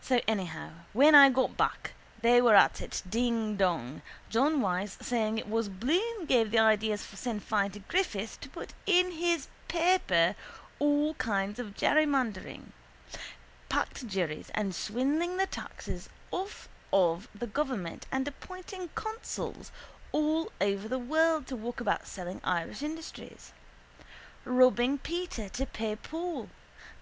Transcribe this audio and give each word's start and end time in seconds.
So 0.00 0.22
anyhow 0.26 0.70
when 0.94 1.14
I 1.14 1.28
got 1.28 1.54
back 1.58 1.92
they 2.22 2.40
were 2.40 2.54
at 2.54 2.80
it 2.80 3.02
dingdong, 3.06 4.00
John 4.30 4.62
Wyse 4.62 4.96
saying 5.02 5.36
it 5.36 5.50
was 5.50 5.68
Bloom 5.68 6.24
gave 6.24 6.50
the 6.50 6.60
ideas 6.60 7.04
for 7.04 7.16
Sinn 7.16 7.40
Fein 7.40 7.70
to 7.72 7.80
Griffith 7.80 8.40
to 8.40 8.48
put 8.48 8.72
in 8.86 9.10
his 9.10 9.48
paper 9.68 10.34
all 10.78 11.12
kinds 11.16 11.58
of 11.58 11.74
jerrymandering, 11.76 12.72
packed 13.68 14.06
juries 14.06 14.50
and 14.54 14.74
swindling 14.74 15.36
the 15.36 15.44
taxes 15.44 16.08
off 16.30 16.66
of 16.90 17.28
the 17.34 17.46
government 17.46 18.06
and 18.10 18.26
appointing 18.26 18.88
consuls 18.94 19.70
all 20.10 20.50
over 20.58 20.88
the 20.88 20.98
world 20.98 21.46
to 21.48 21.54
walk 21.54 21.82
about 21.82 22.06
selling 22.06 22.40
Irish 22.44 22.80
industries. 22.82 23.52
Robbing 24.46 24.96
Peter 24.96 25.50
to 25.50 25.66
pay 25.66 25.96
Paul. 25.96 26.48